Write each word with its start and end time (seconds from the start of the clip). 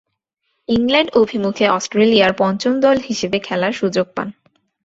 England 0.69 1.09
অভিমুখে 1.13 1.65
অস্ট্রেলিয়ার 1.69 2.33
পঞ্চম 2.33 2.73
দল 2.79 2.97
হিসেবে 3.07 3.37
খেলার 3.39 3.73
সুযোগ 3.73 4.07
পান। 4.15 4.27